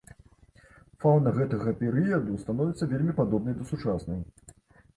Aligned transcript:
Фаўна 1.03 1.33
гэтага 1.35 1.75
перыяду 1.83 2.39
становіцца 2.47 2.89
вельмі 2.97 3.17
падобнай 3.23 3.61
да 3.61 3.71
сучаснай. 3.73 4.19